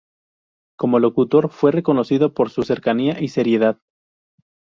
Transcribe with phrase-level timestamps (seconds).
[0.79, 3.77] Como locutor fue reconocido por su cercanía y seriedad.